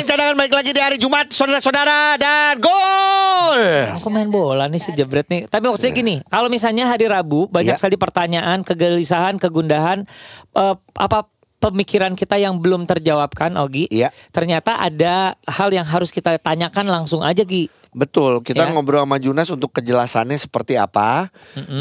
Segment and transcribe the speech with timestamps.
[0.00, 3.60] Pemain cadangan balik lagi di hari Jumat, saudara-saudara dan gol.
[4.00, 5.44] Aku main bola nih si jebret nih.
[5.44, 7.80] Tapi maksudnya gini, kalau misalnya hari Rabu banyak Iya.
[7.84, 10.08] sekali pertanyaan, kegelisahan, kegundahan,
[10.56, 11.28] eh, apa
[11.60, 13.92] pemikiran kita yang belum terjawabkan, Ogi.
[13.92, 14.08] Iya.
[14.32, 17.68] Ternyata ada hal yang harus kita tanyakan langsung aja, Gi.
[17.92, 18.72] Betul, kita Ya.
[18.72, 21.28] ngobrol sama Junas untuk kejelasannya seperti apa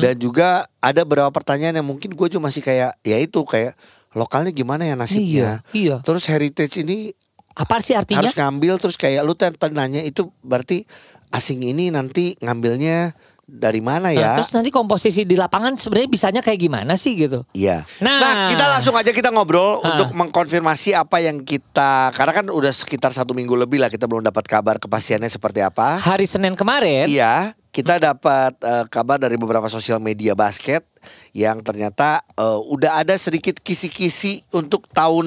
[0.02, 3.80] dan juga ada beberapa pertanyaan yang mungkin gue juga masih kayak ya itu kayak
[4.12, 5.62] lokalnya gimana ya nasibnya.
[5.70, 5.96] Iya, iya.
[6.02, 7.14] Terus heritage ini
[7.60, 8.24] Apa sih artinya?
[8.24, 10.88] harus ngambil terus kayak lu tadi nanya itu berarti
[11.30, 13.12] asing ini nanti ngambilnya
[13.44, 14.32] dari mana Nah, ya?
[14.38, 17.50] terus nanti komposisi di lapangan sebenarnya bisanya kayak gimana sih gitu?
[17.52, 17.82] Iya.
[17.98, 18.22] Nah.
[18.22, 19.90] Nah, kita langsung aja kita ngobrol Ah.
[19.90, 24.22] untuk mengkonfirmasi apa yang kita karena kan udah sekitar satu minggu lebih lah kita belum
[24.22, 25.98] dapat kabar kepastiannya seperti apa.
[25.98, 30.86] Hari Senin kemarin, Iya, kita dapat eh, kabar dari beberapa sosial media basket
[31.34, 35.26] yang ternyata eh, udah ada sedikit kisi-kisi untuk tahun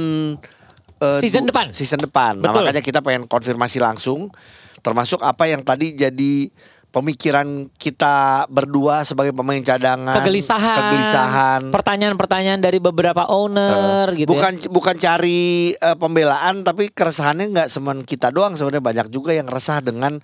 [1.03, 1.67] eh, Season du- depan.
[1.75, 2.39] Season depan.
[2.39, 2.63] Nah, Betul.
[2.71, 4.31] makanya kita pengen konfirmasi langsung
[4.83, 6.51] termasuk apa yang tadi jadi
[6.93, 11.61] pemikiran kita berdua sebagai pemain cadangan, kegelisahan, kegelisahan.
[11.73, 14.37] pertanyaan-pertanyaan dari beberapa owner gitu ya.
[14.37, 19.49] bukan bukan cari eh, pembelaan tapi keresahannya nggak semen kita doang sebenarnya banyak juga yang
[19.49, 20.21] resah dengan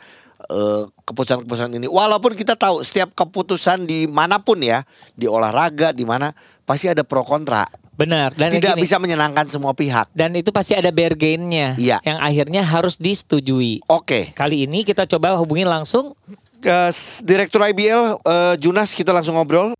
[0.52, 4.84] eh, keputusan-keputusan ini walaupun kita tahu setiap keputusan di mana pun ya
[5.16, 6.36] di olahraga di mana
[6.68, 7.64] pasti ada pro kontra
[7.98, 8.30] Benar.
[8.30, 11.98] Dan tidak gini, bisa menyenangkan semua pihak dan itu pasti ada bargainnya Iya.
[12.00, 13.82] yang akhirnya harus disetujui.
[13.84, 16.14] oke Kali ini kita coba hubungin langsung
[16.58, 19.74] ke s- direktur IBL eh, Junas kita langsung ngobrol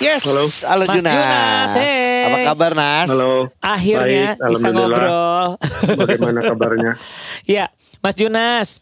[0.00, 0.48] Yes, Halo.
[0.66, 1.12] halo Mas Junas.
[1.12, 2.24] Junas, hey.
[2.24, 3.08] Apa kabar Nas?
[3.10, 5.46] Halo, akhirnya Baik, bisa ngobrol.
[5.94, 6.92] bagaimana kabarnya?
[7.46, 8.80] ya, Mas Junas.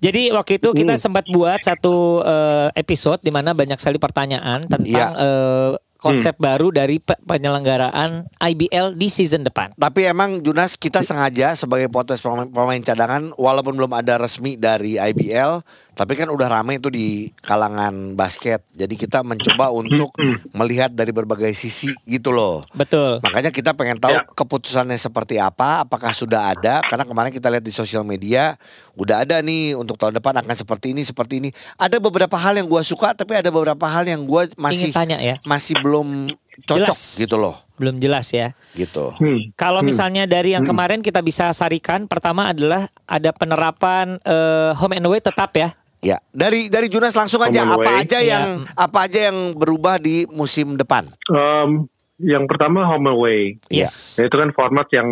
[0.00, 1.02] Jadi waktu itu kita Hmm.
[1.02, 5.06] sempat buat satu eh, episode di mana banyak sekali pertanyaan tentang Iya.
[5.12, 6.44] eh, konsep Hmm.
[6.46, 9.76] baru dari pe- penyelenggaraan IBL di season depan.
[9.76, 14.96] Tapi emang Junas kita sengaja sebagai podcast pemain, pemain cadangan walaupun belum ada resmi dari
[14.96, 15.60] IBL,
[15.92, 18.64] tapi kan udah rame itu di kalangan basket.
[18.72, 20.16] Jadi kita mencoba untuk
[20.54, 22.64] melihat dari berbagai sisi gitu loh.
[22.72, 23.20] Betul.
[23.20, 24.24] Makanya kita pengen tahu Ya.
[24.24, 26.80] keputusannya seperti apa, apakah sudah ada?
[26.82, 28.56] Karena kemarin kita lihat di sosial media
[29.00, 31.48] udah ada nih untuk tahun depan akan seperti ini, seperti ini.
[31.74, 35.18] Ada beberapa hal yang gua suka, tapi ada beberapa hal yang gua masih Ingin tanya
[35.18, 35.40] ya.
[35.42, 36.28] masih belum
[36.60, 37.16] cocok Jelas.
[37.16, 38.52] gitu loh, Belum jelas ya.
[38.72, 39.16] gitu.
[39.16, 39.48] Hmm.
[39.54, 39.88] Kalau Hmm.
[39.88, 45.18] misalnya dari yang kemarin kita bisa sarikan, pertama adalah ada penerapan eh, home and away
[45.18, 45.72] tetap ya.
[46.00, 48.02] Ya, dari dari Junas langsung aja Home and apa away.
[48.02, 48.28] aja Iya.
[48.30, 48.44] yang
[48.74, 51.08] apa aja yang berubah di musim depan.
[51.26, 53.56] Um, yang pertama home away.
[53.68, 53.84] Iya.
[53.84, 54.16] Yes.
[54.18, 55.08] Itu kan format yang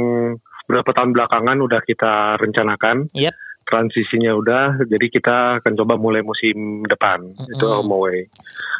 [0.65, 3.09] beberapa tahun belakangan udah kita rencanakan.
[3.13, 3.33] Yep.
[3.69, 7.21] Transisinya udah, jadi kita akan coba mulai musim depan.
[7.47, 8.19] Itu home away.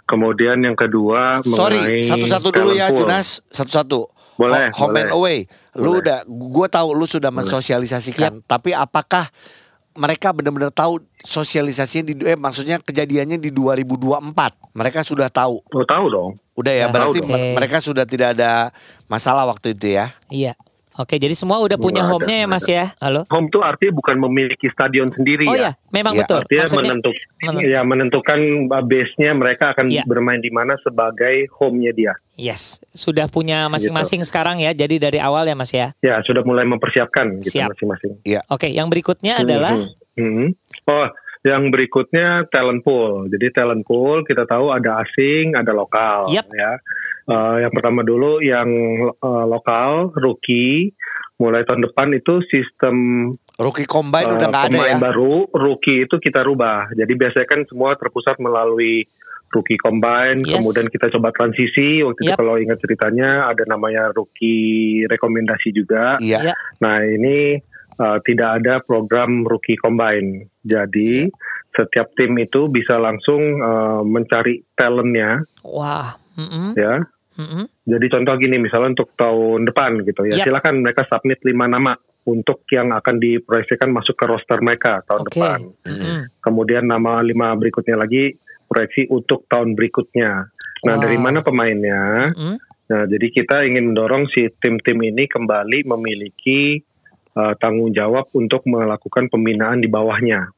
[0.03, 3.05] Kemudian yang kedua Sorry, mengenai satu-satu dulu ya pool.
[3.05, 4.09] Junas, satu-satu.
[4.35, 5.13] Boleh, Ho- Home and boleh.
[5.13, 5.39] away.
[5.77, 6.01] Lu Boleh.
[6.01, 9.29] udah gue tahu lu sudah mensosialisasikan, tapi apakah
[9.93, 14.31] mereka benar-benar tahu sosialisasinya di eh maksudnya kejadiannya di 2024.
[14.73, 15.59] Mereka sudah tahu.
[15.61, 16.31] Oh tahu dong.
[16.55, 17.29] Udah ya, Ya, berarti dong.
[17.29, 18.71] mer- mereka sudah tidak ada
[19.05, 20.15] masalah waktu itu ya.
[20.29, 20.55] Iya.
[20.99, 22.91] Oke, jadi semua udah punya ada, home-nya ya Mas ya.
[22.99, 23.23] Halo.
[23.31, 25.71] Home itu artinya bukan memiliki stadion sendiri Oh ya.
[25.71, 26.41] ya, memang Iya, betul.
[26.43, 28.39] Artinya Maksudnya menentuk, men- ya menentukan
[28.85, 30.03] base-nya mereka akan Iya.
[30.05, 32.13] bermain di mana sebagai home-nya dia.
[32.35, 34.71] yes, sudah punya masing-masing sekarang ya.
[34.71, 35.95] Jadi dari awal ya Mas ya.
[36.01, 37.71] Ya sudah mulai mempersiapkan gitu Siap.
[37.73, 38.19] masing-masing.
[38.49, 40.19] Oke, yang berikutnya adalah Mhm.
[40.19, 40.49] Mhm.
[40.85, 41.07] Oh,
[41.41, 43.27] yang berikutnya talent pool.
[43.27, 46.27] Jadi talent pool kita tahu ada asing, ada lokal.
[46.29, 46.51] Yap.
[46.51, 46.75] Ya.
[47.29, 48.69] Eh, yang pertama dulu yang
[49.13, 50.97] eh, lokal rookie.
[51.39, 52.97] Mulai tahun depan itu sistem
[53.59, 54.99] Rookie combine eh, udah nggak ada pemain ya.
[54.99, 56.91] baru rookie itu kita rubah.
[56.97, 59.07] Jadi biasanya kan semua terpusat melalui
[59.55, 60.61] rookie combine, Yes.
[60.61, 62.03] kemudian kita coba transisi.
[62.03, 62.39] Waktu itu Yap.
[62.43, 66.19] kalau ingat ceritanya ada namanya rookie rekomendasi juga.
[66.19, 66.53] Iya.
[66.53, 66.55] Ya.
[66.83, 67.59] Nah ini
[67.99, 70.47] uh, tidak ada program rookie combine.
[70.67, 71.29] Jadi
[71.75, 77.07] setiap tim itu bisa langsung uh, mencari talentnya, wah, mm-mm, ya.
[77.39, 77.65] Mm-mm.
[77.89, 80.47] Jadi contoh gini, misalnya untuk tahun depan gitu ya, Yap.
[80.51, 81.95] silakan mereka submit lima nama
[82.29, 85.31] untuk yang akan diproyeksikan masuk ke roster mereka tahun Oke.
[85.33, 85.59] depan.
[85.89, 86.19] Mm-mm.
[86.45, 88.37] Kemudian nama lima berikutnya lagi
[88.69, 90.53] proyeksi untuk tahun berikutnya.
[90.85, 91.03] Nah Wow.
[91.03, 92.35] dari mana pemainnya?
[92.37, 92.57] Mm-mm.
[92.89, 96.81] Nah, jadi kita ingin mendorong si tim-tim ini kembali memiliki
[97.37, 100.49] eh, tanggung jawab untuk melakukan pembinaan di bawahnya.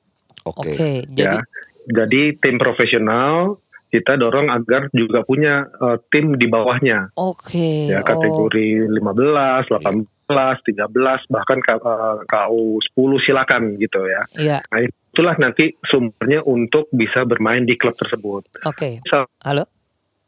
[0.46, 0.72] Oke.
[0.72, 1.44] Oke, jadi ya.
[1.90, 3.58] Jadi tim profesional
[3.90, 7.90] kita dorong agar juga punya eh, tim di bawahnya oke.
[7.90, 14.22] ya oh, kategori 15, 18, 13 bahkan eh, KU 10 silakan gitu ya.
[14.34, 18.46] Iya, Nah, itulah nanti sumbernya untuk bisa bermain di klub tersebut.
[18.62, 19.02] oke.
[19.02, 19.66] Misal- Halo?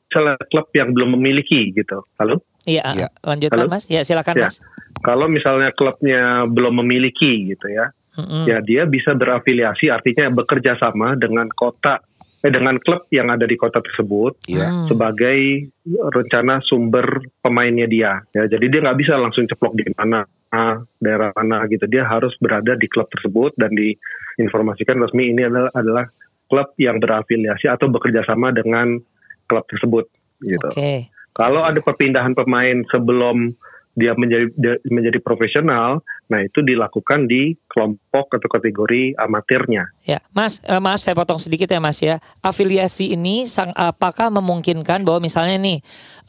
[0.04, 2.04] Misalnya klub yang belum memiliki gitu.
[2.18, 2.44] Halo?
[2.62, 3.08] Iya, Iya.
[3.22, 3.72] lanjutkan Halo?
[3.72, 3.88] Mas.
[3.88, 4.50] Ya, silakan Ya.
[4.50, 4.60] Mas.
[5.00, 8.44] Kalau misalnya klubnya belum memiliki gitu ya, Mm-mm.
[8.44, 12.04] ya dia bisa berafiliasi artinya bekerja sama dengan kota
[12.42, 14.66] eh dengan klub yang ada di kota tersebut Iya.
[14.66, 14.86] Hmm.
[14.90, 18.18] sebagai rencana sumber pemainnya dia.
[18.34, 21.86] Ya, jadi dia nggak bisa langsung ceplok di mana ah, daerah mana gitu.
[21.86, 26.04] Dia harus berada di klub tersebut dan diinformasikan resmi ini adalah adalah
[26.50, 28.98] klub yang berafiliasi atau bekerja sama dengan
[29.46, 30.04] klub tersebut
[30.42, 30.68] gitu.
[30.68, 31.08] Oke.
[31.32, 33.56] Kalau ada perpindahan pemain sebelum
[33.92, 36.00] dia menjadi dia menjadi profesional,
[36.32, 39.92] nah itu dilakukan di kelompok atau kategori amatirnya.
[40.08, 42.16] Ya, Mas, eh, maaf saya potong sedikit ya Mas ya.
[42.40, 45.78] Afiliasi ini sang, apakah memungkinkan bahwa misalnya nih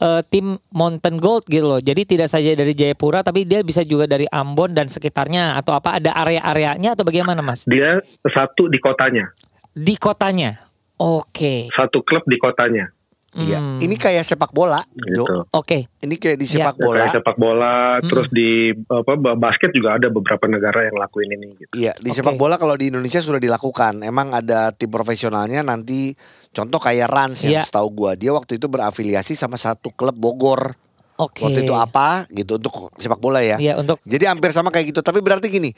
[0.00, 1.80] eh, tim Mountain Gold gitu loh.
[1.80, 5.96] Jadi tidak saja dari Jayapura tapi dia bisa juga dari Ambon dan sekitarnya atau apa
[5.96, 7.64] ada area-areanya atau bagaimana Mas?
[7.64, 9.32] Dia satu di kotanya,
[9.72, 10.60] Di kotanya.
[10.94, 11.66] Oke.
[11.74, 12.86] satu klub di kotanya,
[13.34, 13.58] Iya.
[13.58, 13.82] Hmm.
[13.82, 15.26] Ini kayak sepak bola, gitu.
[15.50, 15.90] Oke.
[15.98, 16.54] Ini kayak di Iya.
[16.70, 17.02] sepak bola.
[17.02, 18.06] Kayak sepak bola, Hmm.
[18.06, 18.48] terus di
[18.86, 21.48] apa ba- basket juga ada beberapa negara yang lakuin ini.
[21.52, 21.72] Gitu.
[21.74, 22.22] Iya, di Oke.
[22.22, 24.00] sepak bola kalau di Indonesia sudah dilakukan.
[24.00, 26.14] Emang ada tim profesionalnya nanti
[26.50, 27.66] contoh kayak Rans yang Iya.
[27.66, 30.78] setahu gua dia waktu itu berafiliasi sama satu klub Bogor.
[31.14, 31.46] Oke.
[31.46, 33.54] Waktu itu apa gitu untuk sepak bola ya.
[33.54, 34.98] Iya, untuk Jadi hampir sama kayak gitu.
[34.98, 35.70] Tapi berarti gini,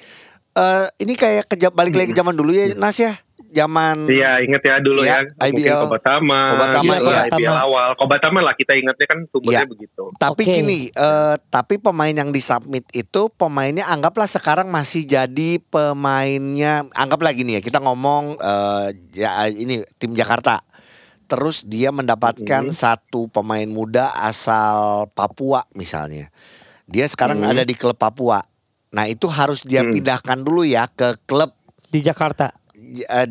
[0.57, 3.13] eh ini kayak ke, balik lagi ke zaman dulu ya Nas ya.
[3.47, 5.81] Zaman Iya, inget ya dulu Iya, ya, mungkin IBL.
[5.87, 7.21] Kobatama, Kobatama, gitu, iya.
[7.23, 7.57] IBL Kobatama.
[7.63, 7.89] awal.
[7.95, 9.65] Kobatama lah kita ingatnya kan sumbernya Iya.
[9.65, 10.03] begitu.
[10.15, 10.53] Tapi Oke.
[10.53, 17.57] gini, eh, tapi pemain yang disubmit itu pemainnya anggaplah sekarang masih jadi pemainnya anggaplah gini
[17.57, 20.61] ya kita ngomong eh, ya ini tim Jakarta.
[21.27, 22.75] Terus dia mendapatkan Mhm.
[22.75, 26.29] satu pemain muda asal Papua misalnya.
[26.85, 27.51] Dia sekarang Mhm.
[27.51, 28.43] ada di klub Papua.
[28.93, 29.93] Nah itu harus dia Hmm.
[29.93, 31.51] pindahkan dulu ya ke klub
[31.89, 32.53] di Jakarta.
[32.87, 33.27] eh,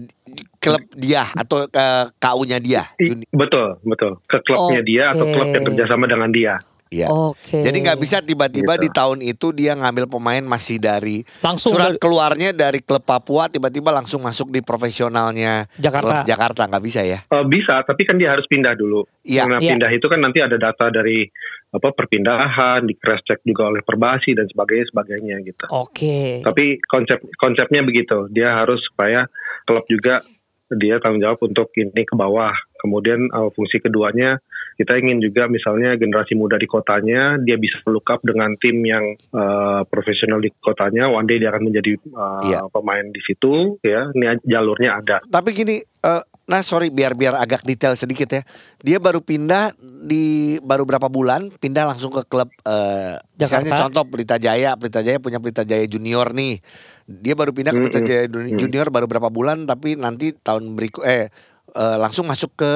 [0.59, 1.85] klub dia atau ke
[2.19, 2.83] KU-nya dia.
[3.31, 4.19] Betul, betul.
[4.27, 6.53] Ke klubnya dia atau klub yang kerjasama dengan dia.
[6.87, 7.09] Iya.
[7.09, 7.59] Oke.
[7.59, 8.83] Jadi nggak bisa tiba-tiba Gitu.
[8.85, 13.49] di tahun itu dia ngambil pemain masih dari langsung surat dari- keluarnya dari klub Papua
[13.49, 16.01] tiba-tiba langsung masuk di profesionalnya Jakarta.
[16.01, 17.19] klub Jakarta nggak bisa ya?
[17.25, 19.01] Eh, bisa, tapi kan dia harus pindah dulu.
[19.21, 19.49] Iya.
[19.49, 19.73] Nah, Iya.
[19.73, 21.25] pindah itu kan nanti ada data dari
[21.67, 25.65] apa perpindahan, di cross check juga oleh Perbasi dan sebagainya sebagainya gitu.
[25.67, 26.39] Oke.
[26.39, 29.27] Tapi konsep konsepnya begitu, dia harus supaya
[29.65, 30.23] klub juga
[30.67, 32.53] dia tanggung jawab untuk ini ke bawah.
[32.79, 34.39] Kemudian uh, fungsi keduanya
[34.75, 39.01] kita ingin juga misalnya generasi muda di kotanya dia bisa look up dengan tim yang
[39.31, 41.07] uh, profesional di kotanya.
[41.07, 42.59] One day dia akan menjadi uh, Iya.
[42.69, 44.07] pemain di situ ya.
[44.09, 45.17] Ini jalurnya ada.
[45.23, 48.43] Tapi gini, eh, nah sorry biar biar agak detail sedikit ya.
[48.77, 50.23] Dia baru pindah di
[50.59, 53.83] baru berapa bulan pindah langsung ke klub eh, misalnya Jakarta.
[53.87, 56.59] contoh Pelita Jaya, Pelita Jaya punya Pelita Jaya Junior nih.
[57.05, 57.99] Dia baru pindah ke Pelita.
[58.01, 58.59] Jaya Juni- Mm.
[58.59, 61.31] Junior baru berapa bulan tapi nanti tahun berikut eh
[61.71, 62.71] eh, langsung masuk ke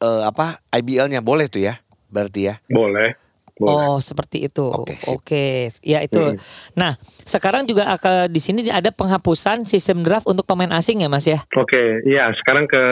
[0.00, 1.78] eh, apa IBL-nya boleh tuh ya.
[2.10, 2.54] Berarti ya.
[2.70, 3.26] Boleh.
[3.56, 3.88] Boleh.
[3.88, 4.68] Oh, seperti itu.
[4.68, 5.80] Oke, Oke, sip.
[5.80, 6.20] ya itu.
[6.20, 6.36] Hmm.
[6.76, 6.92] Nah,
[7.24, 11.40] sekarang juga akan di sini ada penghapusan sistem draft untuk pemain asing ya, Mas ya?
[11.56, 12.82] Oke, ya sekarang ke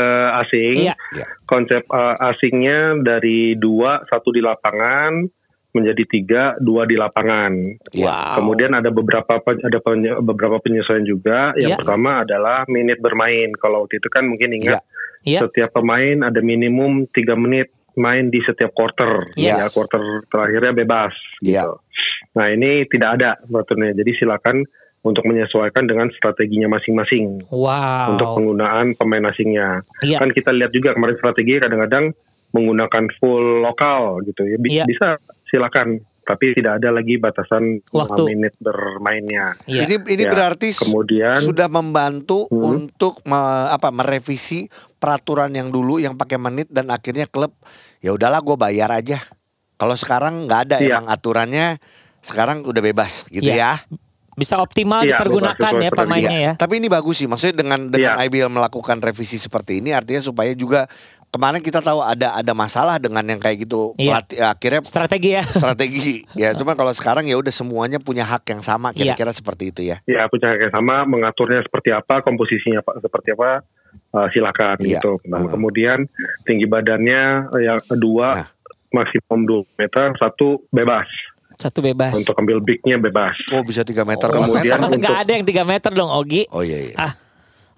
[0.40, 0.88] asing.
[0.88, 0.96] Iya.
[1.44, 5.28] Konsep uh, asingnya dari dua, satu di lapangan
[5.75, 7.52] menjadi tiga, dua di lapangan.
[7.99, 8.38] Wow.
[8.38, 11.50] Kemudian ada beberapa ada penye- beberapa penyesuaian juga.
[11.59, 11.78] Yang Iya.
[11.83, 13.50] pertama adalah menit bermain.
[13.59, 14.81] Kalau waktu itu kan mungkin ingat
[15.26, 15.43] Iya.
[15.43, 19.35] setiap pemain ada minimum tiga menit main di setiap quarter.
[19.35, 19.59] Yes.
[19.59, 21.14] Ya, quarter terakhirnya bebas.
[21.43, 21.66] Iya.
[21.66, 21.75] Gitu.
[22.35, 23.95] Nah ini tidak ada peraturannya.
[23.95, 24.62] Jadi silakan
[25.04, 28.14] untuk menyesuaikan dengan strateginya masing-masing Wow.
[28.14, 29.83] untuk penggunaan pemain asingnya.
[30.00, 30.23] Iya.
[30.23, 32.14] Kan kita lihat juga kemarin strategi kadang-kadang
[32.50, 34.57] menggunakan full lokal gitu ya.
[34.57, 34.87] Bi- Iya.
[35.54, 35.88] Silakan,
[36.25, 38.23] tapi tidak ada lagi batasan Waktu.
[38.26, 39.54] menit bermainnya.
[39.64, 39.87] Iya.
[39.87, 42.82] Ini ini Ya, berarti Kemudian sudah membantu Hmm.
[42.82, 47.54] untuk me- apa merevisi peraturan yang dulu yang pakai menit dan akhirnya klub
[48.00, 49.23] ya udahlah gue bayar aja.
[49.76, 50.99] Kalau sekarang nggak ada Iya.
[50.99, 51.78] emang aturannya
[52.18, 53.78] sekarang udah bebas gitu Iya.
[53.78, 54.00] ya.
[54.34, 56.52] Bisa optimal Iya, dipergunakan bebas, ya pemainnya ya.
[56.58, 58.26] Tapi ini bagus sih maksudnya dengan dengan Iya.
[58.26, 60.90] IBL melakukan revisi seperti ini artinya supaya juga
[61.35, 64.23] kemarin kita tahu ada ada masalah dengan yang kayak gitu Iya.
[64.23, 65.43] pelatih- akhirnya Strategi ya.
[65.43, 69.19] strategi ya cuma kalau sekarang ya udah semuanya punya hak yang sama Iya.
[69.19, 69.99] kira-kira seperti itu ya.
[70.07, 73.67] ya punya kayak sama mengaturnya seperti apa, komposisinya apa seperti apa
[74.12, 75.03] uh, silakan Iya.
[75.03, 75.19] gitu.
[75.26, 75.50] Nah, Uh.
[75.50, 76.07] kemudian
[76.43, 77.23] tinggi badannya
[77.59, 78.49] yang kedua Nah.
[78.93, 81.11] maksimum 2 meter, satu bebas.
[81.55, 82.14] Satu bebas.
[82.14, 83.35] Untuk ambil bignya bebas.
[83.50, 84.26] Oh bisa 3 meter.
[84.29, 84.87] Oh, kemudian meter.
[84.88, 86.47] untuk- nggak ada yang 3 meter dong Ogi.
[86.50, 86.95] Oh iya iya.
[86.97, 87.12] Ah,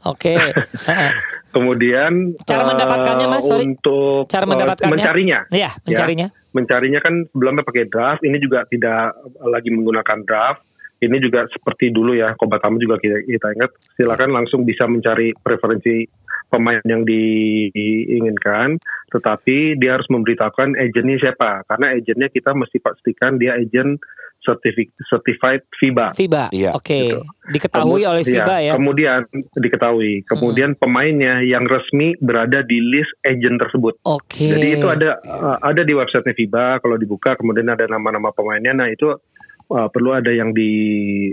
[0.07, 0.33] oke.
[0.89, 1.11] Heeh.
[1.57, 3.65] Kemudian Cara eh, mendapatkannya, Mas, sorry.
[3.65, 4.93] Untuk Cara eh, mendapatkannya?
[4.93, 5.41] mencarinya.
[5.49, 6.29] Iya, mencarinya.
[6.29, 10.61] Ya, mencarinya kan sebelumnya pakai draft, ini juga tidak lagi menggunakan draft.
[10.97, 13.69] Ini juga seperti dulu ya, Kobat Tamu juga kita, kita ingat,
[14.01, 16.09] silakan langsung bisa mencari preferensi
[16.49, 18.81] pemain yang diinginkan,
[19.13, 24.01] tetapi dia harus memberitahukan agennya siapa, karena agennya kita mesti pastikan dia agen
[24.47, 26.15] certifi- certified FIBA.
[26.15, 26.45] FIBA.
[26.55, 27.19] Iya, Oke.
[27.51, 28.73] Diketahui Kemu- oleh iya, FIBA ya.
[28.79, 29.21] Kemudian
[29.59, 33.99] diketahui, kemudian pemainnya yang resmi berada di list agent tersebut.
[34.07, 34.47] Oke.
[34.47, 38.73] Jadi itu ada uh, ada di websitenya FIBA kalau dibuka kemudian ada nama-nama pemainnya.
[38.73, 40.71] Nah itu uh, perlu ada yang di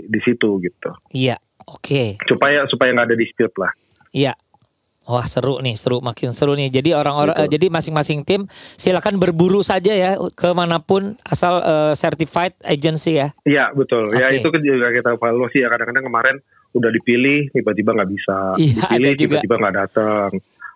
[0.02, 0.90] di situ gitu.
[1.14, 1.38] Iya.
[1.70, 2.18] Oke.
[2.28, 3.72] Supaya supaya nggak ada dispute lah.
[4.14, 4.34] Iya.
[5.04, 6.72] Wah seru nih, seru makin seru nih.
[6.72, 11.92] Jadi orang-orang, eh, jadi masing-masing tim silakan berburu saja ya ke mana pun asal eh,
[11.92, 13.28] certified agency ya.
[13.44, 14.16] Iya betul.
[14.16, 14.40] Ya Oke.
[14.40, 16.36] itu kan juga kita evaluasi ya kadang-kadang kemarin
[16.74, 20.28] udah dipilih tiba-tiba nggak bisa, Iya, dipilih tiba-tiba nggak datang.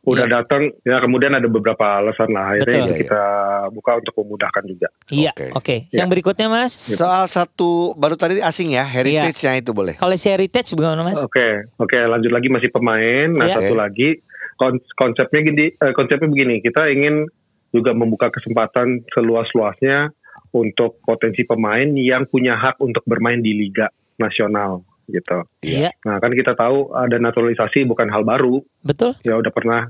[0.09, 0.35] Udah Iya.
[0.41, 2.89] datang ya kemudian ada beberapa alasan lah akhirnya Betul.
[2.89, 3.23] itu kita
[3.71, 4.89] buka untuk memudahkan juga.
[5.09, 5.31] Iya.
[5.33, 5.47] Oke.
[5.55, 5.77] Oke.
[5.89, 5.99] Iya.
[6.01, 6.73] Yang berikutnya Mas.
[6.73, 9.95] Soal satu baru tadi asing ya, heritage-nya itu boleh.
[9.95, 11.21] Kalau si heritage bagaimana Mas?
[11.21, 13.29] Oke, oke lanjut lagi masih pemain.
[13.29, 13.57] Nah Iya.
[13.61, 14.19] satu lagi
[14.57, 16.59] kon- konsepnya gini, eh, konsepnya begini.
[16.59, 17.29] Kita ingin
[17.69, 20.11] juga membuka kesempatan seluas-luasnya
[20.51, 25.49] untuk potensi pemain yang punya hak untuk bermain di liga nasional gitu.
[25.65, 25.91] Iya.
[26.05, 28.61] Nah kan kita tahu ada naturalisasi bukan hal baru.
[28.85, 29.17] Betul.
[29.25, 29.89] Ya udah pernah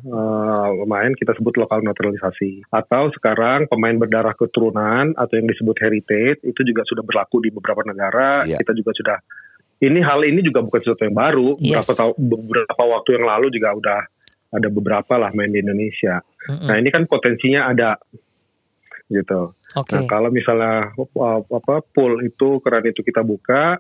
[0.87, 2.70] main kita sebut lokal naturalisasi.
[2.70, 7.82] Atau sekarang pemain berdarah keturunan atau yang disebut heritage itu juga sudah berlaku di beberapa
[7.82, 8.46] negara.
[8.46, 8.62] Iya.
[8.62, 9.18] Kita juga sudah
[9.78, 11.48] ini hal ini juga bukan sesuatu yang baru.
[11.58, 11.82] Yes.
[11.82, 14.00] Beberapa tahu beberapa waktu yang lalu juga udah
[14.48, 16.25] ada beberapa lah main di Indonesia.
[16.48, 16.66] Mm-mm.
[16.66, 17.98] Nah ini kan potensinya ada
[19.08, 19.52] gitu.
[19.76, 19.92] Oke.
[19.92, 23.76] Nah kalau misalnya uh, apa pool itu keran itu kita buka,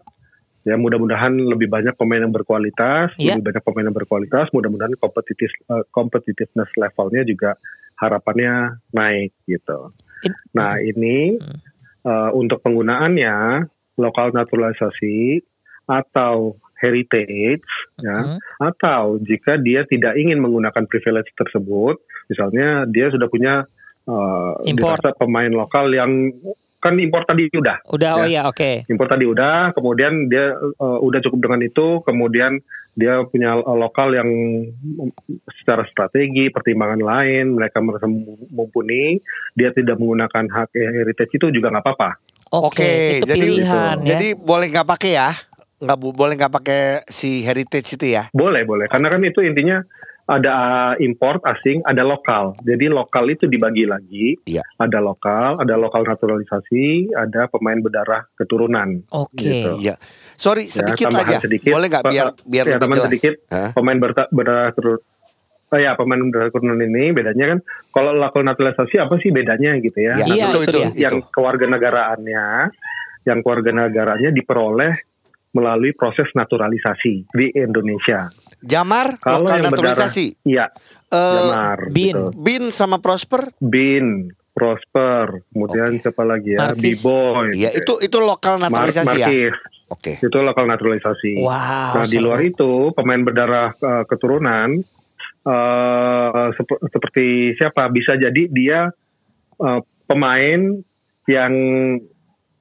[0.68, 3.40] ya mudah-mudahan lebih banyak pemain yang berkualitas, Iya.
[3.40, 7.56] lebih banyak pemain yang berkualitas, mudah-mudahan kompetitif uh, competitiveness levelnya juga
[7.96, 9.88] harapannya naik gitu.
[10.28, 11.58] In- Nah ini Hmm.
[12.04, 13.64] uh, untuk penggunaannya
[13.96, 15.40] lokal naturalisasi
[15.88, 17.66] atau heritage
[17.98, 21.98] ya atau jika dia tidak ingin menggunakan privilege tersebut,
[22.30, 23.66] misalnya dia sudah punya
[24.06, 24.54] uh,
[25.18, 26.30] pemain lokal yang
[26.78, 28.12] kan impor tadi udah, Udah.
[28.16, 28.42] Oh Ya.
[28.42, 28.42] ya.
[28.46, 28.86] Oke.
[28.86, 32.62] impor tadi udah, kemudian dia uh, udah cukup dengan itu, kemudian
[32.94, 34.26] dia punya uh, lokal yang
[35.58, 39.18] secara strategi, pertimbangan lain, mereka merasa mumpuni,
[39.54, 42.10] dia tidak menggunakan hak heritage itu juga nggak apa-apa.
[42.54, 42.64] Oke.
[42.80, 44.08] Oke, Itu jadi- pilihan ya.
[44.16, 45.30] Jadi boleh nggak pakai ya?
[45.78, 48.26] Nggak boleh nggak pakai si heritage itu ya?
[48.34, 48.90] Boleh, boleh.
[48.90, 49.78] Karena kan itu intinya
[50.28, 52.52] ada uh, import asing, ada lokal.
[52.60, 54.36] Jadi lokal itu dibagi lagi.
[54.44, 54.60] Iya.
[54.76, 59.08] Ada lokal, ada lokal naturalisasi, ada pemain berdarah keturunan.
[59.08, 59.40] Oke.
[59.40, 59.70] Gitu.
[59.80, 59.96] Iya.
[60.36, 61.38] Sorry Ya, sedikit tambahan aja.
[61.40, 61.72] sedikit.
[61.72, 63.08] Boleh nggak biar biar ya, lebih jelas?
[63.10, 63.34] sedikit.
[63.48, 63.70] Hah?
[63.72, 65.00] Pemain berdarah keturunan.
[65.68, 67.58] Oh ya, pemain berdarah keturunan ini bedanya kan
[67.90, 70.12] kalau lokal naturalisasi apa sih bedanya gitu ya?
[70.12, 70.88] Iya, Iya, itu, itu itu, dia.
[70.88, 71.02] itu.
[71.04, 72.46] yang kewarganegaraannya,
[73.24, 74.92] yang kewarganegaraannya diperoleh
[75.52, 78.28] melalui proses naturalisasi di Indonesia.
[78.60, 80.26] Jamar, Kalau lokal yang berdarah, naturalisasi.
[80.42, 80.66] iya,
[81.06, 81.78] Eh, Jamar.
[81.88, 82.10] Bin.
[82.10, 82.24] gitu.
[82.34, 83.48] Bin sama Prosper?
[83.58, 86.02] Bin, Prosper, kemudian Oke.
[86.02, 86.74] siapa lagi ya?
[86.74, 87.54] B-Boy.
[87.54, 89.54] Iya, itu itu lokal Mar- naturalisasi ya.
[89.88, 90.18] Oke.
[90.18, 91.38] Itu lokal naturalisasi.
[91.38, 91.94] Wow.
[91.94, 94.82] nah, di luar itu pemain berdarah eh, keturunan
[95.44, 97.86] eh, sep- seperti siapa?
[97.88, 98.90] Bisa jadi dia
[99.56, 100.60] eh, pemain
[101.24, 101.52] yang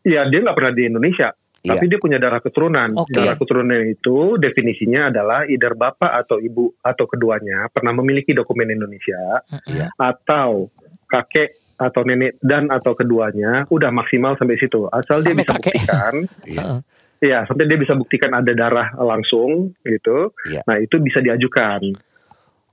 [0.03, 1.33] ya dia nggak pernah di Indonesia.
[1.67, 1.75] Iya.
[1.75, 2.89] Tapi dia punya darah keturunan.
[2.95, 3.11] Oke.
[3.11, 9.43] Darah keturunan itu definisinya adalah either bapak atau ibu atau keduanya pernah memiliki dokumen Indonesia
[9.67, 9.91] Iya.
[9.93, 10.71] atau
[11.05, 14.87] kakek atau nenek dan atau keduanya udah maksimal sampai situ.
[14.87, 15.75] Asal dia Sampai bisa kakek.
[15.75, 16.13] buktikan,
[16.47, 16.61] Iya.
[16.63, 16.79] Heeh.
[17.17, 20.31] ya sampai dia bisa buktikan ada darah langsung gitu.
[20.47, 20.61] Iya.
[20.63, 21.81] Nah itu bisa diajukan.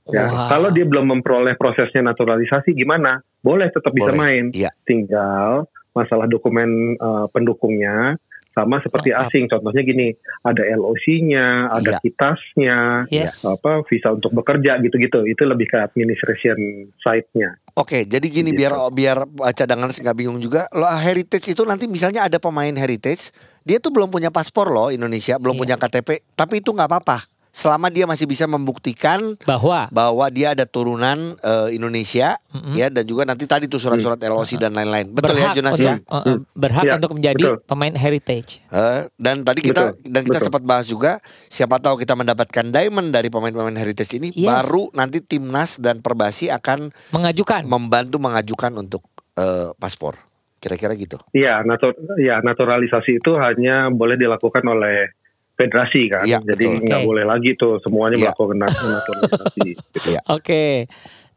[0.04, 0.48] Ya, Wow.
[0.48, 3.24] kalau dia belum memperoleh prosesnya naturalisasi gimana?
[3.40, 4.20] Boleh tetap bisa Boleh.
[4.20, 4.44] main.
[4.52, 4.68] Iya.
[4.84, 8.20] Tinggal masalah dokumen eh, pendukungnya
[8.54, 9.28] sama seperti Lengkap.
[9.28, 9.44] asing.
[9.50, 10.06] Contohnya gini,
[10.40, 12.00] ada LOC-nya, ada Iya.
[12.00, 12.78] kitasnya,
[13.10, 13.42] Yes.
[13.42, 15.26] apa visa untuk bekerja gitu-gitu.
[15.26, 16.56] Itu lebih ke administration
[17.02, 17.58] side-nya.
[17.74, 18.62] Oke, jadi gini Gitu.
[18.62, 19.18] biar biar
[19.52, 20.70] cadangan nggak bingung juga.
[20.70, 23.34] Lo heritage itu nanti misalnya ada pemain heritage,
[23.66, 25.60] dia tuh belum punya paspor loh Indonesia, belum Iya.
[25.60, 27.33] punya KTP, tapi itu nggak apa-apa.
[27.54, 29.86] Selama dia masih bisa membuktikan Bahwa.
[29.88, 32.74] bahwa dia ada turunan eh, Indonesia, Mm-mm.
[32.74, 35.14] ya dan juga nanti tadi tuh surat-surat LOC dan lain-lain.
[35.14, 35.94] Betul ya berhak Jonas untuk, ya?
[35.94, 37.56] eh, berhak Ya, untuk menjadi betul.
[37.62, 38.58] pemain heritage.
[38.66, 40.46] Eh, dan tadi kita Betul, dan kita betul.
[40.50, 44.50] sempat bahas juga siapa tahu kita mendapatkan diamond dari pemain-pemain heritage ini Yes.
[44.50, 47.70] baru nanti timnas dan perbasi akan Mengajukan.
[47.70, 50.18] membantu mengajukan untuk eh, paspor.
[50.58, 51.22] Kira-kira gitu.
[51.30, 55.12] Iya, natur, ya naturalisasi itu hanya boleh dilakukan oleh
[55.54, 56.24] federasi kan.
[56.26, 57.08] Iya, Jadi nggak Oke.
[57.08, 58.22] boleh lagi tuh semuanya Iya.
[58.30, 59.60] melakukan nat- naturalisasi.
[59.70, 59.82] gitu.
[60.10, 60.20] Iya.
[60.28, 60.64] Oke.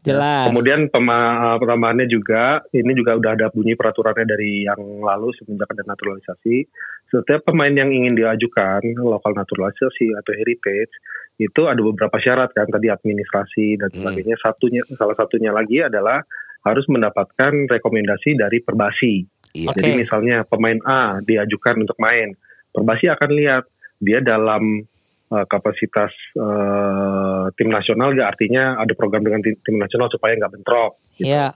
[0.02, 0.48] Jelas.
[0.48, 5.84] Kemudian pema- tambahannya juga, ini juga udah ada bunyi peraturannya dari yang lalu semenjak ada
[5.84, 6.64] naturalisasi.
[7.08, 10.92] Setiap pemain yang ingin diajukan lokal naturalisasi atau heritage
[11.38, 13.98] itu ada beberapa syarat kan tadi administrasi dan Hmm.
[14.02, 14.36] sebagainya.
[14.40, 16.24] Satunya salah satunya lagi adalah
[16.64, 19.28] harus mendapatkan rekomendasi dari Perbasi.
[19.56, 19.68] Iya.
[19.72, 19.76] Oke.
[19.76, 22.32] Jadi misalnya pemain A diajukan untuk main,
[22.72, 23.64] Perbasi akan lihat
[23.98, 24.86] dia dalam
[25.32, 30.54] uh, kapasitas uh, tim nasional ya artinya ada program dengan tim, tim nasional supaya nggak
[30.54, 31.00] bentrok.
[31.20, 31.54] Iya.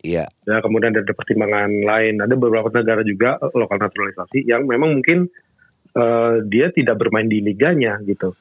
[0.00, 0.24] Iya.
[0.48, 2.24] Ya, kemudian ada pertimbangan lain.
[2.24, 5.28] Ada beberapa negara juga uh, lokal naturalisasi yang memang mungkin
[5.92, 8.32] uh, dia tidak bermain di liganya gitu.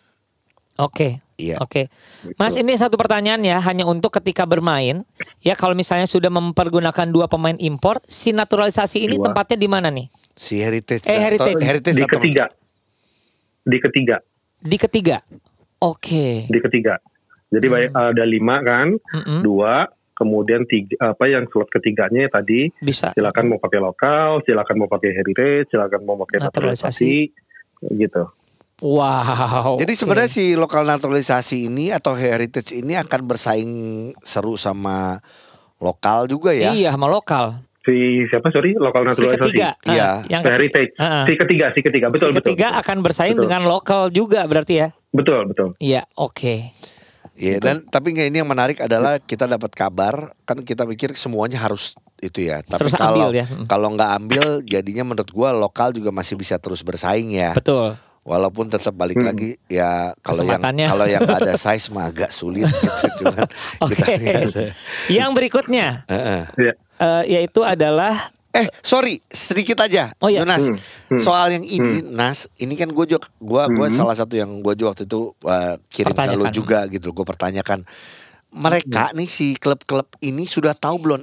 [0.79, 1.19] Oke.
[1.39, 1.55] Iya.
[1.63, 1.87] Oke.
[2.35, 5.07] Mas ini satu pertanyaan ya hanya untuk ketika bermain
[5.39, 9.31] ya kalau misalnya sudah mempergunakan dua pemain impor si naturalisasi ini Dua.
[9.31, 10.07] tempatnya di mana nih?
[10.35, 11.07] Si heritage.
[11.07, 11.63] Eh, heritage.
[11.63, 12.51] heritage Di ketiga,
[13.69, 14.17] di ketiga,
[14.57, 15.21] Di ketiga.
[15.79, 16.43] Oke.
[16.45, 16.97] di ketiga.
[17.47, 17.73] Jadi Hmm.
[17.73, 19.39] baik ada lima kan, Mm-mm.
[19.41, 23.15] dua, kemudian tiga apa yang slot ketiganya tadi Bisa.
[23.15, 27.31] silakan mau pakai lokal, silakan mau pakai heritage, silakan mau pakai Naturalisasi.
[27.31, 28.23] naturalisasi, gitu.
[28.79, 29.75] Wow.
[29.75, 29.99] Jadi oke.
[29.99, 33.71] sebenarnya si lokal naturalisasi ini atau heritage ini akan bersaing
[34.19, 35.19] seru sama
[35.79, 36.71] lokal juga ya.
[36.71, 37.59] Iya sama lokal.
[37.89, 39.41] Si siapa sorry lokal Si naturalisasi.
[39.49, 39.69] ketiga.
[39.73, 40.09] ah, Iya.
[40.21, 40.53] Yang Si ketiga.
[40.53, 40.91] heritage.
[40.95, 41.23] Ah.
[41.25, 42.81] Si ketiga, si ketiga, betul si ketiga betul.
[42.85, 43.43] akan bersaing Betul.
[43.43, 44.87] dengan lokal juga berarti ya.
[45.09, 45.73] Betul, betul.
[45.77, 46.55] Iya, oke.
[47.33, 51.55] Iya dan tapi nggak ini yang menarik adalah kita dapat kabar kan kita pikir semuanya
[51.57, 52.59] harus itu ya.
[52.59, 53.45] Tapi Harus kalau ambil ya.
[53.47, 53.63] Hmm.
[53.63, 57.55] kalau nggak ambil jadinya menurut gua lokal juga masih bisa terus bersaing ya.
[57.55, 57.95] Betul.
[58.21, 59.27] Walaupun tetap balik Hmm.
[59.27, 63.47] lagi ya kalau yang kalau yang ada size mah agak sulit gitu cuman
[63.83, 63.95] Oke.
[63.95, 64.73] kita lihat.
[65.07, 66.41] Yang berikutnya Heeh.
[66.55, 66.73] Iya.
[66.99, 70.41] eh, yaitu adalah Eh sorry sedikit aja Oh, iya.
[70.41, 73.93] Jonas Hmm, hmm, soal yang ini Nas ini kan gue juga gue gua Hmm.
[73.95, 76.51] salah satu yang gue juga waktu itu uh, kirim ke lu Pertanyakan.
[76.51, 77.79] juga gitu gue pertanyakan
[78.51, 81.21] mereka nih si klub-klub ini sudah tahu belum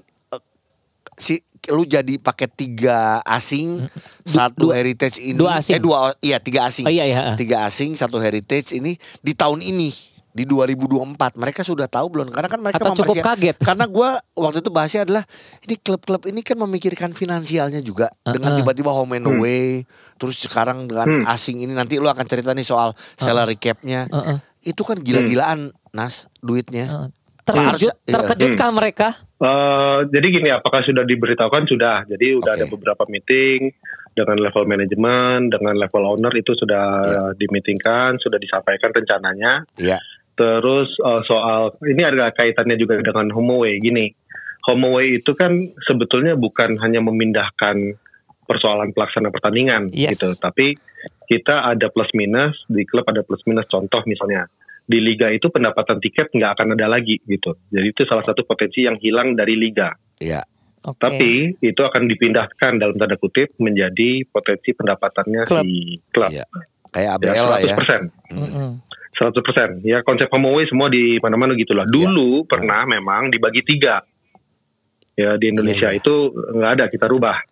[1.16, 3.90] si lu jadi pakai tiga asing
[4.22, 5.74] satu dua- heritage ini dua asing.
[5.74, 7.34] eh dua iya tiga asing Oh iya iya.
[7.34, 9.90] tiga asing satu heritage ini di tahun ini
[10.30, 13.56] di 2024 mereka sudah tahu belum karena kan mereka Atau cukup kaget.
[13.58, 15.24] karena gua waktu itu bahasnya adalah
[15.64, 18.60] ini klub-klub ini kan memikirkan finansialnya juga dengan Uh-uh.
[18.60, 21.24] tiba-tiba home and away terus sekarang dengan Hmm.
[21.26, 24.36] asing ini nanti lu akan cerita nih soal salary cap-nya Heeh.
[24.66, 27.08] itu kan gila-gilaan nas duitnya Heeh.
[27.46, 28.12] Terkejut, Harus- iya.
[28.18, 29.08] terkejutkah mereka?
[29.38, 31.62] Eh, jadi gini, apakah sudah diberitahukan?
[31.70, 32.02] Sudah.
[32.04, 32.58] Jadi udah Oke.
[32.58, 33.70] ada beberapa meeting
[34.18, 37.22] dengan level manajemen, dengan level owner itu sudah Iya.
[37.38, 39.62] dimeetingkan, sudah disampaikan rencananya.
[39.78, 40.02] Iya.
[40.34, 43.78] Terus eh, soal ini ada kaitannya juga dengan home away.
[43.78, 44.10] Gini,
[44.66, 45.54] home away itu kan
[45.86, 47.94] sebetulnya bukan hanya memindahkan
[48.42, 50.18] persoalan pelaksana pertandingan Yes.
[50.18, 50.74] gitu, tapi
[51.26, 53.70] kita ada plus minus di klub ada plus minus.
[53.70, 54.50] Contoh misalnya
[54.86, 57.58] di liga itu pendapatan tiket nggak akan ada lagi gitu.
[57.74, 59.90] Jadi itu salah satu potensi yang hilang dari liga.
[60.22, 60.46] Iya.
[60.86, 61.02] Oke.
[61.02, 65.66] Tapi itu akan dipindahkan dalam tanda kutip menjadi potensi pendapatannya Klub.
[65.66, 66.30] si klub.
[66.30, 66.46] Iya.
[66.94, 68.38] kayak Ya, ABL lah ya 100%.
[68.38, 68.70] Mm-mm.
[69.18, 69.82] 100%.
[69.82, 71.82] Ya konsep home away semua di mana-mana gitulah.
[71.84, 71.92] Iya.
[71.92, 74.06] Dulu pernah memang dibagi tiga.
[75.18, 75.98] Ya di Indonesia iya.
[75.98, 77.42] itu nggak ada kita rubah.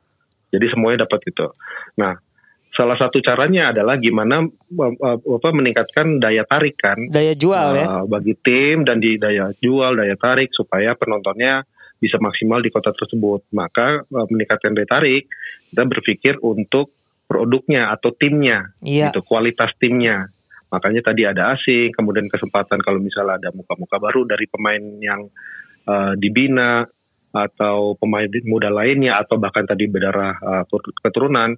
[0.54, 1.50] Jadi semuanya dapat itu.
[1.98, 2.14] Nah,
[2.74, 7.86] salah satu caranya adalah gimana uh, uh, apa meningkatkan daya tarik kan Daya jual ya.
[7.86, 11.62] uh, bagi tim dan di daya jual, daya tarik supaya penontonnya
[12.02, 13.46] bisa maksimal di kota tersebut.
[13.54, 15.30] Maka uh, meningkatkan daya tarik,
[15.70, 16.90] kita berpikir untuk
[17.24, 19.14] produknya atau timnya, Iya.
[19.14, 20.28] gitu, kualitas timnya.
[20.68, 25.30] Makanya tadi ada asing, kemudian kesempatan kalau misalnya ada muka-muka baru dari pemain yang
[25.86, 26.82] uh, dibina
[27.34, 30.64] atau pemain muda lainnya atau bahkan tadi berdarah uh,
[31.02, 31.54] keturunan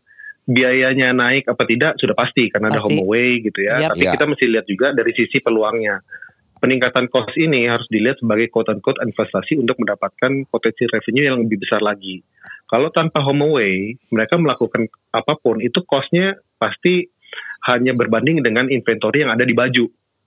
[0.47, 2.95] biayanya naik apa tidak sudah pasti karena ada Pasti.
[2.95, 3.91] home away gitu ya.
[3.91, 3.99] Yap.
[3.99, 4.13] Tapi Iya.
[4.15, 5.99] kita mesti lihat juga dari sisi peluangnya.
[6.57, 11.61] Peningkatan cost ini harus dilihat sebagai quote unquote investasi untuk mendapatkan potensi revenue yang lebih
[11.61, 12.25] besar lagi.
[12.65, 17.05] Kalau tanpa home away, mereka melakukan apa pun itu costnya pasti
[17.69, 19.85] hanya berbanding dengan inventory yang ada di baju.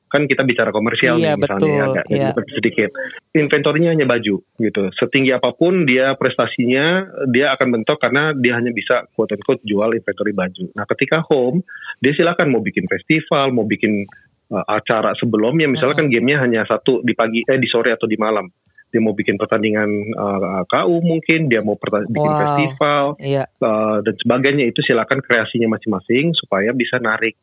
[0.09, 2.29] Kan kita bicara komersial Iya, nih misalnya betul, ya, agak iya.
[2.57, 2.89] sedikit.
[3.37, 4.81] Inventorinya hanya baju gitu.
[4.97, 9.93] Setinggi apa pun dia prestasinya dia akan mentok karena dia hanya bisa quote unquote jual
[9.93, 10.73] inventory baju.
[10.73, 11.61] Nah, ketika home
[12.01, 14.09] dia silakan mau bikin festival, mau bikin
[14.49, 18.17] uh, acara sebelumnya misalnya kan gamenya hanya satu di pagi eh di sore atau di
[18.17, 18.49] malam.
[18.89, 19.85] Dia mau bikin pertandingan
[20.17, 22.41] uh, KU mungkin, dia mau bikin Wow.
[22.41, 23.45] festival Iya.
[23.61, 27.37] uh, dan sebagainya itu silakan kreasinya masing-masing supaya bisa narik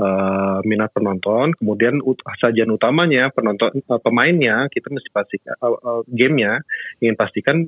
[0.00, 1.52] uh, minat penonton.
[1.56, 6.64] Kemudian ut- sajian utamanya penonton uh, pemainnya kita mesti pastikan uh, uh, gamenya
[7.00, 7.66] ingin pastikan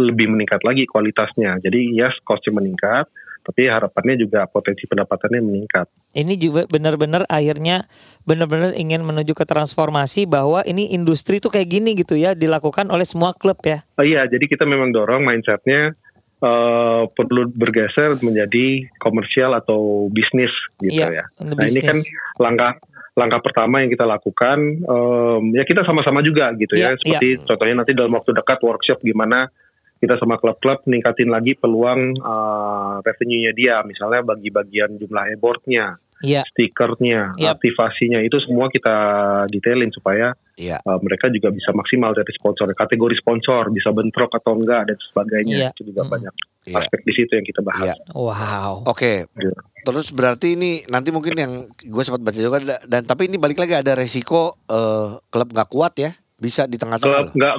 [0.00, 1.60] lebih meningkat lagi kualitasnya.
[1.60, 3.04] Jadi yes, costnya meningkat,
[3.44, 5.86] tapi harapannya juga potensi pendapatannya meningkat.
[6.16, 7.84] Ini juga benar-benar akhirnya
[8.24, 13.04] benar-benar ingin menuju ke transformasi bahwa ini industri tuh kayak gini gitu ya dilakukan oleh
[13.04, 13.84] semua klub ya.
[14.00, 15.92] Oh iya, jadi kita memang dorong mindsetnya
[16.40, 21.24] eh, perlu bergeser menjadi komersial atau bisnis gitu Iya, ya.
[21.44, 21.98] Nah ini kan
[22.40, 22.72] langkah
[23.18, 26.98] langkah pertama yang kita lakukan em, ya kita sama-sama juga gitu Iya, ya.
[26.98, 29.50] Seperti contohnya nanti dalam waktu dekat workshop gimana
[30.00, 36.44] kita sama klub-klub ningkatin lagi peluang eh, revenue-nya dia, misalnya bagi bagian jumlah e-boardnya, Iya.
[36.46, 37.56] stikernya, Yap.
[37.56, 38.92] aktivasinya itu semua kita
[39.48, 40.76] detailin supaya Iya.
[40.80, 45.56] uh, mereka juga bisa maksimal dari sponsor, kategori sponsor bisa bentrok atau enggak dan sebagainya
[45.56, 45.70] Iya.
[45.72, 46.10] itu juga Mm.
[46.10, 46.76] banyak Iya.
[46.78, 47.86] aspek di situ yang kita bahas.
[47.86, 47.94] Iya.
[48.12, 48.84] Wow.
[48.84, 49.24] Oke.
[49.26, 49.54] Iya.
[49.80, 53.56] Terus berarti ini nanti mungkin yang gue sempat baca juga da- dan tapi ini balik
[53.56, 57.32] lagi ada resiko eh, klub nggak kuat ya bisa di Klub tengah-tengah.
[57.32, 57.54] nggak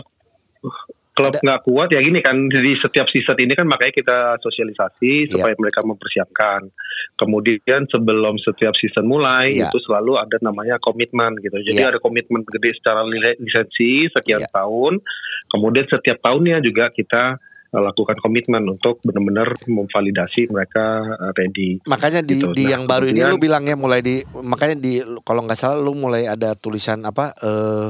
[1.11, 5.31] klub nggak kuat ya gini kan di setiap season ini kan makanya kita sosialisasi Iya.
[5.35, 6.71] supaya mereka mempersiapkan.
[7.19, 9.67] Kemudian sebelum setiap season mulai Iya.
[9.67, 11.59] itu selalu ada namanya komitmen gitu.
[11.61, 11.91] Jadi Iya.
[11.91, 14.49] ada komitmen gede secara li- lisensi sekian Iya.
[14.49, 15.03] tahun.
[15.51, 17.37] Kemudian setiap tahunnya juga kita
[17.71, 21.79] uh, lakukan komitmen untuk benar-benar memvalidasi mereka uh, ready.
[21.87, 22.51] Makanya di Gitu.
[22.51, 25.95] di Nah, yang baru ini lu bilangnya mulai di makanya di kalau nggak salah lu
[25.95, 27.89] mulai ada tulisan apa eh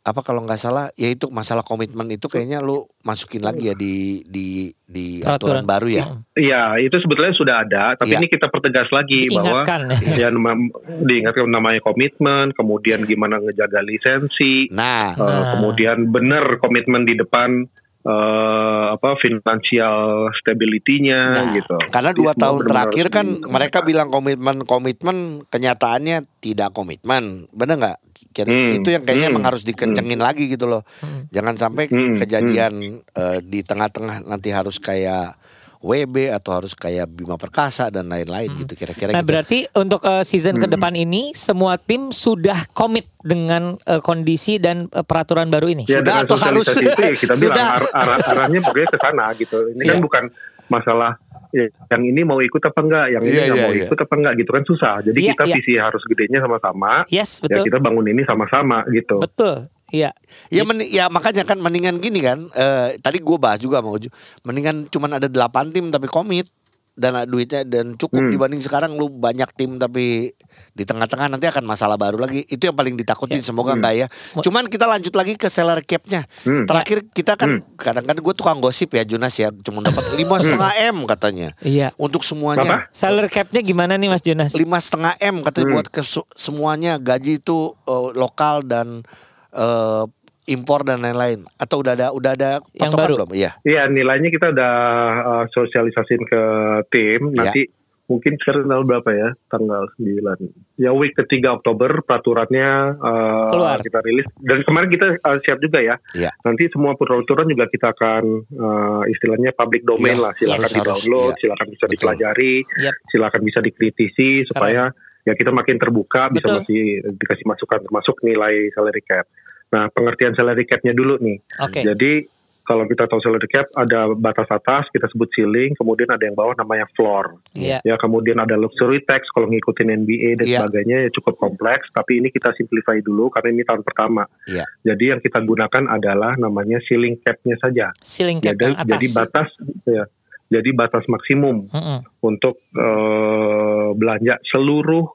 [0.00, 4.72] apa kalau nggak salah yaitu masalah komitmen itu kayaknya lu masukin lagi ya di di
[4.82, 5.64] di aturan, Peraturan.
[5.68, 6.04] baru ya.
[6.32, 8.18] Iya, itu sebetulnya sudah ada, tapi Iya.
[8.18, 9.80] ini kita pertegas lagi bahwa Diingatkan.
[10.16, 10.72] ya nama-
[11.04, 15.48] diingatkan namanya komitmen, kemudian gimana ngejaga lisensi, Nah, eh, Nah.
[15.54, 17.68] kemudian benar komitmen di depan
[18.00, 19.96] eh, apa financial
[20.34, 21.76] stability-nya Nah, gitu.
[21.88, 27.48] Karena Jadi dua semua tahun terakhir kan di- mereka bilang komitmen komitmen kenyataannya tidak komitmen,
[27.50, 27.98] bener nggak?
[28.30, 30.84] Kira- Hmm, Itu yang kayaknya hmm, emang harus dikencengin lagi gitu loh.
[31.00, 31.26] Hmm.
[31.28, 35.39] Jangan sampai Hmm, kejadian eh, di tengah-tengah nanti harus kayak
[35.80, 39.28] WB atau harus kayak Bima Perkasa dan lain-lain gitu kira-kira Nah gitu.
[39.28, 40.74] berarti untuk eh, season ke Hmm.
[40.74, 45.84] depan ini semua tim sudah komit dengan eh, kondisi dan eh, peraturan baru ini.
[45.84, 46.66] Ya Sudah dengan atau harus?
[46.68, 47.48] itu ya kita Sudah.
[47.50, 49.58] bilang ar- arah- arahnya pokoknya ke sana gitu.
[49.70, 50.02] Ini kan Iya.
[50.02, 50.24] bukan
[50.68, 51.18] masalah
[51.50, 53.84] ya, yang ini mau ikut apa enggak, yang ini Iya, nggak iya, mau iya.
[53.84, 54.94] ikut apa enggak gitu kan susah.
[55.02, 55.54] Jadi Iya, kita iya.
[55.56, 56.92] visi harus gedenya sama-sama.
[57.08, 57.64] Yes Ya betul.
[57.66, 59.16] kita bangun ini sama-sama gitu.
[59.18, 59.66] Betul.
[59.90, 60.10] Iya.
[60.48, 62.46] Ya, meni- ya makanya kan mendingan gini kan.
[62.52, 63.94] eh, tadi gue bahas juga mau
[64.42, 66.46] mendingan cuman ada 8 tim tapi komit
[66.92, 68.28] dan duitnya dan cukup Hmm.
[68.28, 70.36] dibanding sekarang lu banyak tim tapi
[70.70, 72.44] di tengah-tengah nanti akan masalah baru lagi.
[72.44, 73.46] Itu yang paling ditakutin Ya.
[73.46, 73.80] semoga Hmm.
[73.80, 74.06] enggak ya.
[74.36, 76.28] Cuman kita lanjut lagi ke salary cap-nya.
[76.44, 76.68] Hmm.
[76.68, 80.96] Terakhir kita kan kadang-kadang gue tukang gosip ya Junas ya cuma dapat lima setengah m
[81.08, 81.88] katanya Iya.
[81.96, 82.84] untuk semuanya.
[82.84, 82.92] Apa?
[82.92, 84.52] Salary cap-nya gimana nih Mas Jonas?
[84.52, 85.74] lima setengah m katanya Hmm.
[85.74, 86.02] buat ke
[86.36, 89.06] semuanya gaji itu eh, lokal dan
[89.52, 90.04] eh,
[90.48, 93.14] impor dan lain-lain atau udah ada udah ada Yang baru?
[93.22, 93.30] belum?
[93.32, 93.50] Iya.
[93.62, 94.74] Iya nilainya kita udah
[95.22, 96.42] uh, sosialisasin ke
[96.90, 97.30] tim.
[97.30, 97.38] Iya.
[97.38, 97.62] Nanti
[98.10, 99.28] mungkin sekarang tanggal berapa ya?
[99.46, 100.82] Tanggal 9.
[100.82, 103.78] Ya week ketiga Oktober peraturannya uh, Keluar.
[103.78, 104.26] kita rilis.
[104.42, 105.94] Dan kemarin kita uh, siap juga ya.
[106.18, 106.34] Iya.
[106.42, 110.32] Nanti semua peraturan juga kita akan uh, istilahnya public domain Iya, lah.
[110.34, 110.74] Silakan yes.
[110.74, 111.40] di download, Iya.
[111.46, 111.92] silakan bisa Betul.
[111.94, 112.94] dipelajari, Yap.
[113.06, 114.82] silakan bisa dikritisi supaya
[115.24, 116.56] ya kita makin terbuka bisa Betul.
[116.64, 116.82] masih
[117.16, 119.26] dikasih masukan termasuk nilai salary cap.
[119.70, 121.38] Nah pengertian salary capnya dulu nih.
[121.62, 121.84] Oke.
[121.84, 122.26] Jadi
[122.60, 126.54] kalau kita tahu salary cap ada batas atas kita sebut ceiling, kemudian ada yang bawah
[126.54, 127.42] namanya floor.
[127.50, 127.82] Iya.
[127.82, 130.58] Ya kemudian ada luxury tax kalau ngikutin NBA dan Iya.
[130.62, 131.90] sebagainya ya cukup kompleks.
[131.90, 134.22] Tapi ini kita simplify dulu karena ini tahun pertama.
[134.46, 134.62] Iya.
[134.86, 137.90] Jadi yang kita gunakan adalah namanya ceiling capnya saja.
[137.98, 138.86] Ceiling cap Jadi, atas.
[138.86, 139.48] jadi batas
[139.90, 140.04] ya.
[140.50, 142.02] Jadi batas maksimum Mm-mm.
[142.26, 145.06] untuk eh, belanja seluruh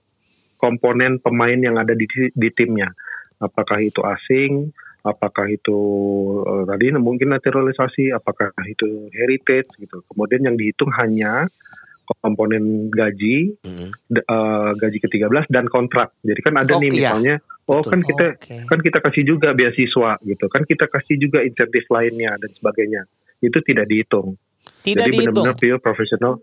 [0.55, 2.87] komponen pemain yang ada di, di timnya.
[3.37, 4.71] Apakah itu asing,
[5.03, 5.79] apakah itu
[6.39, 10.07] eh, tadi mungkin naturalisasi, apakah itu heritage gitu.
[10.07, 11.51] Kemudian yang dihitung hanya
[12.21, 13.57] komponen gaji,
[14.07, 16.13] d- eh, gaji ke-13 dan kontrak.
[16.21, 17.11] Jadi kan ada Oh, nih iya.
[17.11, 17.91] misalnya, oh Betul.
[17.91, 18.57] kan kita Oke.
[18.69, 23.01] kan kita kasih juga beasiswa gitu, kan kita kasih juga insentif lainnya dan sebagainya.
[23.41, 24.37] Itu tidak dihitung.
[24.85, 25.49] Tidak Jadi dihitung.
[25.49, 26.33] benar-benar pure profesional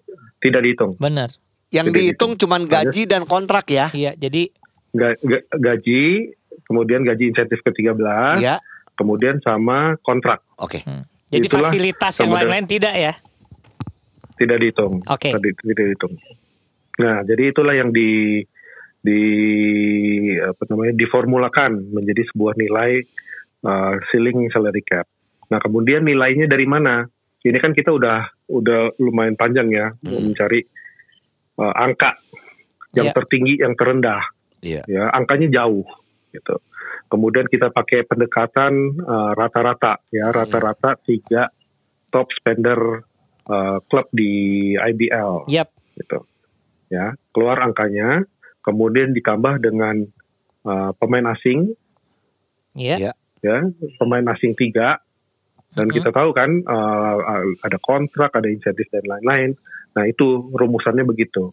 [0.42, 0.92] tidak dihitung.
[0.98, 1.30] Benar.
[1.70, 3.86] Yang Jadi dihitung cuman gaji dan kontrak ya.
[3.94, 4.18] Iya.
[4.18, 4.50] Jadi
[4.92, 6.34] Ga- ga- gaji,
[6.68, 8.60] kemudian gaji insentif ke-13, Iya.
[8.92, 10.84] kemudian sama kontrak Oke.
[10.84, 11.08] hmm.
[11.32, 13.14] jadi Itulah fasilitas yang lain-lain tidak ya?
[14.36, 15.00] tidak dihitung.
[15.06, 15.30] Oke.
[15.32, 16.12] Tadi tidak dihitung.
[17.00, 18.42] Nah, jadi itulah yang di
[19.00, 19.20] di
[20.38, 23.00] apa namanya diformulakan menjadi sebuah nilai
[23.64, 25.06] uh, ceiling salary cap.
[25.48, 27.06] Nah, kemudian nilainya dari mana?
[27.42, 30.30] Ini kan kita udah udah lumayan panjang ya Hmm.
[30.30, 30.62] mencari
[31.58, 32.14] uh, angka
[32.92, 33.14] yang Iya.
[33.14, 34.22] tertinggi, yang terendah.
[34.62, 34.82] Iya.
[34.86, 35.82] ya angkanya jauh
[36.30, 36.54] gitu.
[37.10, 41.50] Kemudian kita pakai pendekatan uh, rata-rata ya rata-rata tiga
[42.08, 43.02] top spender
[43.44, 44.30] uh, klub di
[44.72, 45.66] IBL Yap.
[45.98, 46.22] gitu.
[46.88, 48.22] Ya, keluar angkanya,
[48.60, 50.06] kemudian ditambah dengan
[50.62, 51.74] uh, pemain asing
[52.72, 52.96] Iya.
[53.02, 53.12] Iya.
[53.42, 53.56] ya,
[53.98, 55.02] pemain asing tiga
[55.72, 55.94] dan Mhm.
[55.94, 57.16] kita tahu kan uh,
[57.58, 59.56] ada kontrak, ada insentif dan lain-lain.
[59.92, 61.52] Nah, itu rumusannya begitu.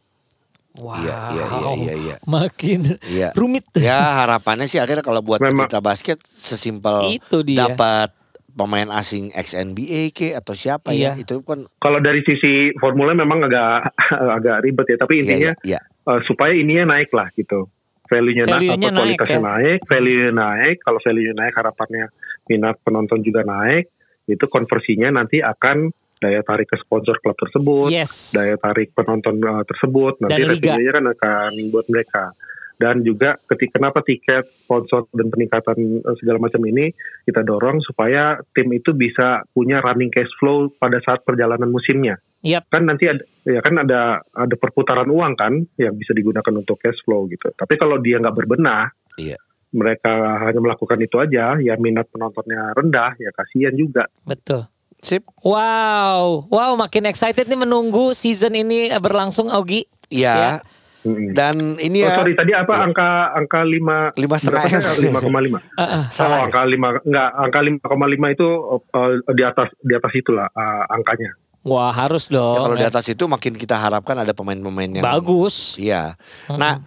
[0.72, 0.96] Wow.
[0.98, 2.16] Iya, iya, iya, iya, iya.
[2.24, 3.30] Makin Iya.
[3.34, 3.66] rumit.
[3.74, 7.68] Ya harapannya sih akhirnya kalau buat Memang- kita basket sesimpel Itu dia.
[7.68, 8.16] dapat
[8.50, 11.16] pemain asing ex NBA ke atau siapa Iya.
[11.16, 13.92] ya itu kan Kalau dari sisi formula memang agak
[14.38, 15.80] agak ribet ya, tapi iya intinya iya, iya.
[16.06, 17.68] uh, supaya ininya naik lah gitu.
[18.06, 19.46] Value-nya, na- Value-nya apa, naik, kualitasnya ya.
[19.46, 20.76] naik, value naik.
[20.82, 22.06] Kalau value naik, harapannya
[22.48, 23.86] minat penonton juga naik.
[24.30, 25.90] Itu konversinya nanti akan
[26.20, 28.36] daya tarik ke sponsor klub tersebut, Yes.
[28.36, 32.36] daya tarik penonton uh, tersebut, nanti revenue-nya kan akan buat mereka.
[32.80, 36.92] Dan juga ketika kenapa tiket, sponsor dan peningkatan uh, segala macam ini
[37.28, 42.72] kita dorong supaya tim itu bisa punya running cash flow pada saat perjalanan musimnya Yap.
[42.72, 47.04] kan nanti ada ya kan ada ada perputaran uang kan yang bisa digunakan untuk cash
[47.04, 47.52] flow gitu.
[47.52, 48.88] Tapi kalau dia nggak berbenah,
[49.20, 49.36] Iya.
[49.72, 54.10] Mereka hanya melakukan itu aja, ya minat penontonnya rendah, ya kasihan juga.
[54.24, 54.66] Betul.
[55.00, 55.24] Sip.
[55.40, 59.88] Wow, wow makin excited nih menunggu season ini berlangsung Augie.
[60.10, 60.60] Iya.
[61.00, 61.32] Mm-mm.
[61.32, 62.84] Dan ini Oh ya sorry tadi apa Iya.
[62.84, 64.92] angka angka lima Lima setengah ya?
[65.00, 65.64] lima koma lima.
[65.74, 66.06] Ah, ah.
[66.12, 66.44] salah.
[66.44, 70.52] Oh, angka lima enggak angka lima koma lima itu uh, di atas di atas itulah
[70.52, 71.32] uh, angkanya.
[71.64, 72.56] Wah harus Ya, dong.
[72.58, 72.92] kalau di ya.
[72.92, 75.80] atas itu makin kita harapkan ada pemain-pemain yang Bagus.
[75.80, 76.20] Iya.
[76.52, 76.84] Nah,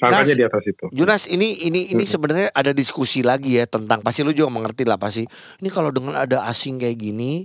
[0.00, 0.84] Angkanya Nas- di atas itu.
[0.90, 4.96] Junas ini ini ini sebenarnya ada diskusi lagi ya tentang pasti lu juga mengerti lah
[4.96, 5.28] pasti.
[5.60, 7.44] Ini kalau dengan ada asing kayak gini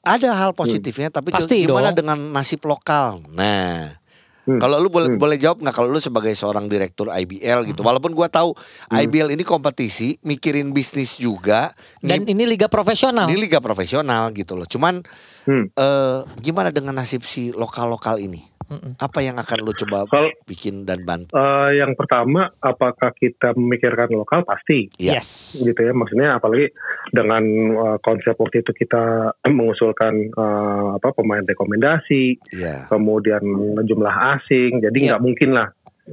[0.00, 1.98] ada hal positifnya tapi Pasti gimana dong.
[1.98, 3.20] dengan nasib lokal?
[3.30, 3.96] Nah,
[4.40, 4.56] Hmm.
[4.56, 5.20] kalau lu boleh Hmm.
[5.20, 7.80] boleh jawab nggak kalau lu sebagai seorang direktur IBL gitu.
[7.80, 8.56] Walaupun gua tahu
[8.90, 11.76] IBL ini kompetisi, mikirin bisnis juga.
[11.98, 13.24] Dan Ini, ini liga profesional.
[13.24, 14.64] ini liga profesional gitu loh.
[14.64, 15.04] Cuman
[15.44, 15.68] Hmm.
[15.68, 18.40] eh, gimana dengan nasib si lokal-lokal ini?
[18.70, 18.94] Mm-mm.
[18.96, 21.34] Apa yang akan lu coba Kalau bikin dan bantu?
[21.34, 25.18] uh, yang pertama apakah kita memikirkan lokal pasti Iya.
[25.18, 25.58] Yes.
[25.60, 26.70] gitu ya maksudnya apalagi
[27.10, 27.42] dengan
[27.74, 32.86] uh, konsep waktu itu kita mengusulkan uh, apa pemain rekomendasi Iya.
[32.86, 33.42] kemudian
[33.82, 35.06] jumlah asing jadi Iya.
[35.10, 35.68] nggak mungkin lah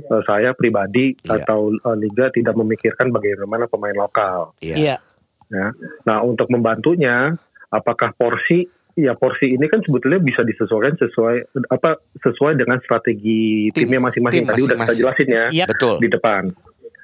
[0.10, 1.46] uh, saya pribadi Iya.
[1.46, 4.76] atau uh, liga tidak memikirkan bagaimana pemain lokal Iya.
[4.76, 4.96] Iya.
[5.48, 5.68] ya
[6.04, 7.38] nah untuk membantunya
[7.70, 8.66] apakah porsi
[8.98, 11.36] ya porsi ini kan sebetulnya bisa disesuaikan sesuai
[11.70, 15.68] apa sesuai dengan strategi Tim- timnya masing-masing tim tadi udah kita jelasin ya Yap.
[15.72, 15.96] Betul.
[16.02, 16.44] di depan.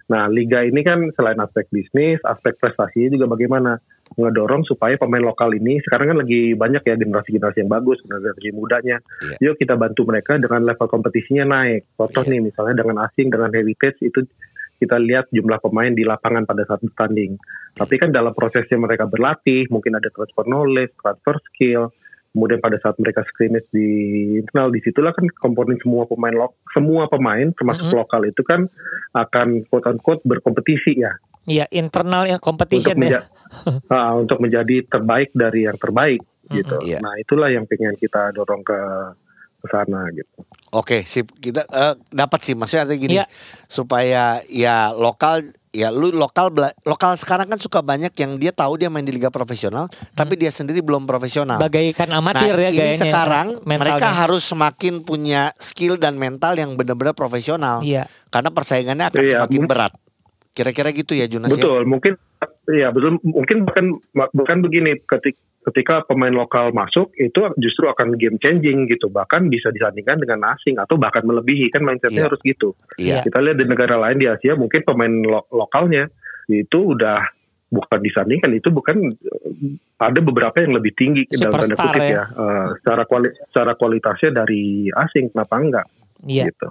[0.04, 3.80] Nah, liga ini kan selain aspek bisnis, aspek prestasinya juga bagaimana
[4.14, 9.00] ngedorong supaya pemain lokal ini sekarang kan lagi banyak ya generasi-generasi yang bagus, generasi mudanya.
[9.40, 9.54] Iya.
[9.54, 11.88] Yuk kita bantu mereka dengan level kompetisinya naik.
[11.96, 12.36] Contoh Iya.
[12.36, 14.28] nih misalnya dengan asing dengan heritage itu
[14.84, 17.40] kita lihat jumlah pemain di lapangan pada saat bertanding.
[17.74, 21.90] Tapi kan dalam prosesnya mereka berlatih, mungkin ada transfer knowledge, transfer skill,
[22.30, 23.88] kemudian pada saat mereka scrimmage di
[24.36, 27.94] internal di situlah kan komponen semua pemain lok semua pemain termasuk Mhm.
[27.94, 28.66] lokal itu kan
[29.14, 33.22] akan quote unquote berkompetisi ya Iya, internal yang untuk competition ya.
[33.22, 33.28] menja-
[33.94, 36.74] Ah, untuk menjadi terbaik dari yang terbaik gitu.
[36.82, 36.98] Iya.
[37.00, 38.80] Nah itulah yang pengen kita dorong ke
[39.64, 40.44] ke sana gitu.
[40.76, 41.32] Oke, sip.
[41.40, 43.16] Kita eh, dapat sih maksudnya artinya gini.
[43.16, 43.26] Iya.
[43.72, 48.78] Supaya ya lokal ya lu lokal bela- lokal sekarang kan suka banyak yang dia tahu
[48.78, 51.58] dia main di liga profesional tapi dia sendiri belum profesional.
[51.58, 53.00] Bagaikan amatir nah, ya ini gayanya.
[53.00, 53.80] sekarang mentalnya.
[53.96, 57.80] mereka harus semakin punya skill dan mental yang benar-benar profesional.
[57.82, 58.06] Iya.
[58.30, 59.94] Karena persaingannya akan Iya, semakin berat.
[60.54, 61.58] Kira-kira gitu ya Junas ya?
[61.58, 62.14] Betul, mungkin
[62.70, 63.86] ya betul mungkin bukan
[64.32, 69.72] bukan begini ketika ketika pemain lokal masuk itu justru akan game changing gitu bahkan bisa
[69.72, 72.28] disandingkan dengan asing atau bahkan melebihi kan mindsetnya Iya.
[72.28, 73.24] harus gitu Iya.
[73.24, 76.12] kita lihat di negara lain di Asia mungkin pemain lo- lokalnya
[76.52, 77.24] itu udah
[77.74, 79.18] bukan disandingkan itu bukan
[79.98, 82.12] ada beberapa yang lebih tinggi dalam tanda kutip ya.
[82.12, 85.88] ya, eh, secara kuali, secara kualitasnya dari asing kenapa enggak
[86.24, 86.52] Iya.
[86.52, 86.70] gitu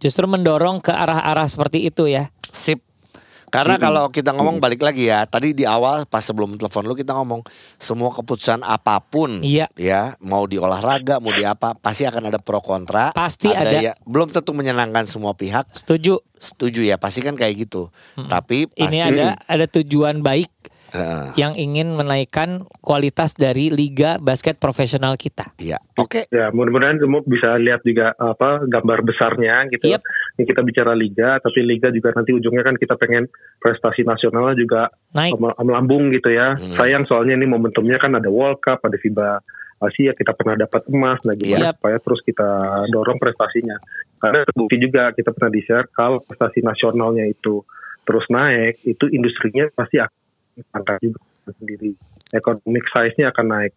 [0.00, 2.32] Justru mendorong ke arah-arah seperti itu ya.
[2.48, 2.87] Sip.
[3.48, 7.16] Karena kalau kita ngomong balik lagi ya, tadi di awal pas sebelum telepon lu kita
[7.16, 7.44] ngomong
[7.76, 9.68] semua keputusan apa pun Iya.
[9.74, 13.10] ya, mau di olahraga, mau di apa, pasti akan ada pro kontra.
[13.16, 13.80] Pasti ada.
[13.80, 15.68] ya, belum tentu menyenangkan semua pihak.
[15.72, 16.20] Setuju.
[16.38, 17.90] Setuju ya, pasti kan kayak gitu.
[18.14, 20.50] Tapi Ini pasti ada ada tujuan baik
[20.88, 25.52] Heeh, yang ingin menaikkan kualitas dari liga basket profesional kita.
[25.60, 25.76] Iya.
[26.00, 26.24] Oke.
[26.32, 29.92] Ya, mudah-mudahan semua bisa lihat juga apa gambar besarnya gitu.
[29.92, 30.00] Yep.
[30.38, 33.28] Ini kita bicara liga, tapi liga juga nanti ujungnya kan kita pengen
[33.60, 35.36] prestasi nasional juga Naik.
[35.36, 36.56] mel- melambung gitu ya.
[36.56, 36.74] Hmm.
[36.78, 39.44] Sayang soalnya ini momentumnya kan ada World Cup, ada FIBA
[39.78, 41.74] Asia, kita pernah dapat emas, nah gimana Yep.
[41.78, 42.48] supaya terus kita
[42.90, 43.78] dorong prestasinya.
[44.18, 47.62] Karena terbukti juga kita pernah di-share kalau prestasi nasionalnya itu
[48.02, 50.16] terus naik, itu industrinya pasti akan
[50.70, 51.94] angkat juga sendiri.
[52.30, 53.72] Economic size-nya akan naik.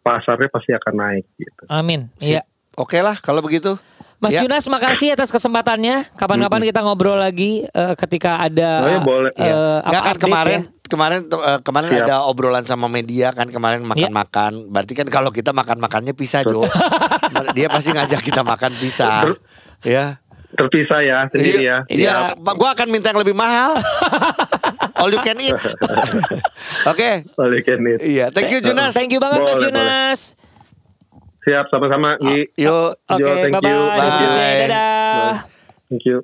[0.00, 1.62] pasarnya pasti akan naik gitu.
[1.66, 2.12] Amin.
[2.18, 2.44] Iya.
[2.74, 3.72] Oke lah kalau begitu.
[4.20, 4.40] Mas Ya.
[4.40, 6.04] Junas makasih atas kesempatannya.
[6.12, 9.32] Kapan-kapan kita ngobrol lagi eh, ketika ada Oh ya, boleh.
[9.32, 9.48] apa
[9.82, 10.62] Nggak kan kemarin ya.
[10.84, 12.04] kemarin eh, kemarin Siap.
[12.04, 13.88] ada obrolan sama media kan kemarin Iya.
[14.08, 14.52] makan-makan.
[14.68, 16.68] Berarti kan kalau kita makan-makannya pisah, Jo.
[17.56, 19.32] Dia pasti ngajak kita makan pisah.
[19.80, 20.20] ya.
[20.54, 21.78] Terpisah ya sendiri ya.
[21.90, 23.74] Iya, Pak, gua akan minta yang lebih mahal.
[25.02, 25.52] All you can eat.
[26.90, 27.26] Oke.
[27.36, 27.98] Oleh Kenit.
[28.00, 28.94] Iya, thank you Junas.
[28.94, 30.20] Thank you banget Mas Boleh, Junas.
[31.44, 32.16] Siap sama-sama.
[32.24, 32.48] Gi.
[32.56, 33.68] Yuk, Oke, thank bye-bye.
[33.68, 33.80] you.
[33.84, 34.00] Bye.
[34.00, 34.54] Dadah.
[34.64, 35.32] Dadah.
[35.90, 36.18] Thank you.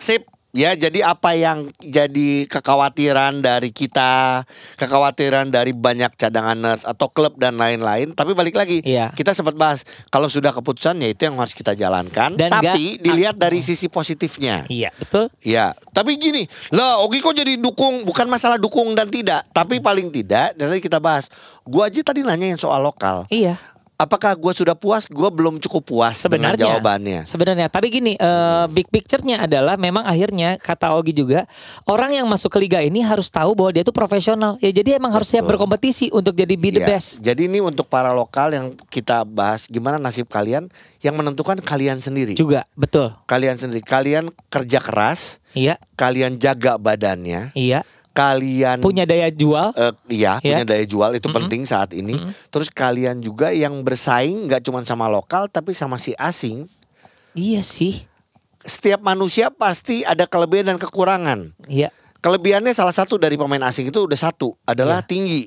[0.00, 0.33] sip.
[0.54, 4.46] Ya, jadi apa yang jadi kekhawatiran dari kita,
[4.78, 8.14] kekhawatiran dari banyak cadangan nurse atau klub dan lain-lain.
[8.14, 9.10] Tapi balik lagi, Iya.
[9.10, 12.38] kita sempat bahas kalau sudah keputusan ya itu yang harus kita jalankan.
[12.38, 14.62] Dan tapi nggak- dilihat dari sisi positifnya.
[14.66, 15.26] Iya, betul.
[15.40, 20.08] Ya, tapi gini, lah Ogi kok jadi dukung, bukan masalah dukung dan tidak, tapi paling
[20.08, 21.26] tidak, dan tadi kita bahas,
[21.62, 23.58] gua aja tadi nanya yang soal lokal, Iya.
[23.94, 25.06] Apakah gua sudah puas?
[25.06, 27.20] Gua belum cukup puas Sebenarnya dengan jawabannya.
[27.26, 31.46] Sebenarnya, tapi gini, eh, big picture-nya adalah memang akhirnya kata Ogi juga
[31.86, 34.58] orang yang masuk ke liga ini harus tahu bahwa dia itu profesional.
[34.58, 35.58] Ya jadi emang harus siap Betul.
[35.58, 36.88] berkompetisi untuk jadi be the Iya.
[36.96, 37.08] best.
[37.22, 40.68] Jadi ini untuk para lokal yang kita bahas gimana nasib kalian
[41.00, 42.34] yang menentukan kalian sendiri.
[42.34, 43.12] Juga, betul.
[43.28, 47.86] Kalian sendiri, kalian kerja keras, Iya, kalian jaga badannya, iya.
[48.14, 49.74] Kalian Punya daya jual.
[49.74, 50.62] Eh, iya, Ya.
[50.62, 52.14] punya daya jual itu penting saat ini.
[52.48, 56.64] Terus kalian juga yang bersaing nggak cuma sama lokal tapi sama si asing.
[57.34, 58.06] Iya sih.
[58.62, 61.52] Setiap manusia pasti ada kelebihan dan kekurangan.
[61.66, 65.08] Iya, Kelebihannya salah satu dari pemain asing itu udah satu adalah Iya.
[65.10, 65.42] tinggi.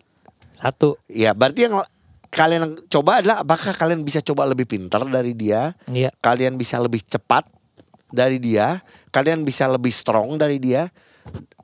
[0.57, 0.97] satu.
[1.05, 1.81] Ya, berarti yang
[2.29, 5.73] kalian coba adalah apakah kalian bisa coba lebih pintar dari dia?
[5.85, 6.09] Iya.
[6.17, 7.45] Kalian bisa lebih cepat
[8.09, 8.81] dari dia?
[9.09, 10.89] Kalian bisa lebih strong dari dia?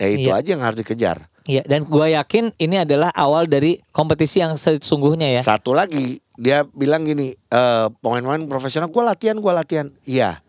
[0.02, 0.40] Ya itu Iya.
[0.42, 1.18] aja yang harus dikejar.
[1.44, 5.42] Iya, dan gua yakin ini adalah awal dari kompetisi yang sesungguhnya ya.
[5.44, 9.88] Satu lagi dia bilang gini, eh pemain-pemain profesional gue latihan, gue latihan.
[10.08, 10.40] Iya,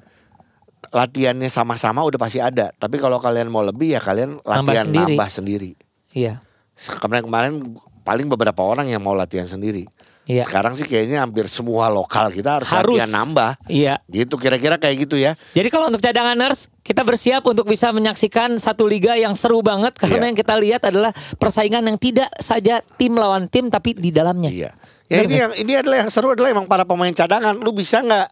[0.94, 2.70] latihannya sama-sama udah pasti ada.
[2.79, 5.12] Tapi kalau kalian mau lebih ya kalian latihan sendiri.
[5.18, 5.70] nambah sendiri.
[6.14, 6.38] Iya.
[6.79, 7.74] Kemarin-kemarin
[8.07, 9.90] paling beberapa orang yang mau latihan sendiri.
[10.25, 10.49] Iya.
[10.49, 12.97] Sekarang sih kayaknya hampir semua lokal kita harus, Harus.
[12.97, 13.51] latihan nambah.
[13.69, 14.01] Iya.
[14.09, 15.37] Gitu kira-kira kayak gitu ya.
[15.53, 20.25] Jadi kalau untuk cadanganers kita bersiap untuk bisa menyaksikan satu liga yang seru banget karena
[20.25, 20.29] Iya.
[20.33, 24.49] yang kita lihat adalah persaingan yang tidak saja tim lawan tim tapi di dalamnya.
[24.49, 24.71] Iya.
[25.13, 27.53] Ya Benar ini yang ini adalah yang seru adalah emang para pemain cadangan.
[27.61, 28.29] Lu bisa nggak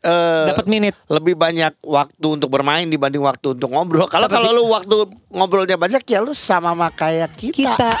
[0.00, 0.96] eh, Dapat menit.
[1.12, 4.08] lebih banyak waktu untuk bermain dibanding waktu untuk ngobrol.
[4.08, 4.96] Kalau kalau lu waktu
[5.28, 7.76] ngobrolnya banyak ya lu sama sama kayak kita.
[7.76, 7.90] Kita